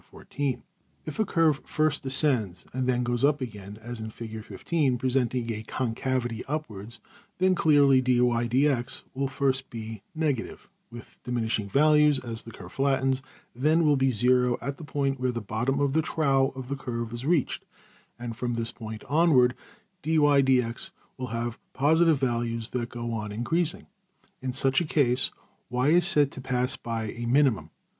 \Figures{093a}{093b} 0.11 0.61
If 1.05 1.19
a 1.19 1.25
curve 1.25 1.61
first 1.63 2.01
descends, 2.01 2.65
and 2.73 2.89
then 2.89 3.03
goes 3.03 3.23
up 3.23 3.39
again, 3.39 3.77
as 3.79 3.99
in 3.99 4.09
\Fig, 4.09 4.43
presenting 4.97 5.51
a 5.53 5.61
concavity 5.61 6.43
upwards, 6.47 6.99
then 7.37 7.53
clearly 7.53 8.01
$\dfrac{dy}{dx}$ 8.01 9.03
will 9.13 9.27
first 9.27 9.69
be 9.69 10.01
negative, 10.15 10.67
with 10.89 11.19
diminishing 11.23 11.69
values 11.69 12.17
as 12.17 12.41
the 12.41 12.51
curve 12.51 12.71
flattens, 12.71 13.21
then 13.55 13.85
will 13.85 13.95
be 13.95 14.09
zero 14.09 14.57
at 14.59 14.77
the 14.77 14.83
point 14.83 15.19
where 15.19 15.29
the 15.31 15.39
bottom 15.39 15.79
of 15.79 15.93
the 15.93 16.01
trough 16.01 16.49
of 16.55 16.67
the 16.67 16.75
curve 16.75 17.13
is 17.13 17.23
reached; 17.23 17.63
and 18.17 18.35
from 18.35 18.55
this 18.55 18.71
point 18.71 19.03
onward 19.03 19.53
$\dfrac{dy}{dx}$ 20.01 20.89
will 21.19 21.27
have 21.27 21.59
positive 21.73 22.19
values 22.19 22.71
that 22.71 22.89
go 22.89 23.11
on 23.11 23.31
increasing. 23.31 23.85
In 24.41 24.51
such 24.51 24.81
a 24.81 24.83
case 24.83 25.29
$y$~is 25.69 26.07
said 26.07 26.31
to 26.31 26.41
pass 26.41 26.75
by 26.75 27.03
a 27.03 27.25
\emph{minimum}. 27.27 27.69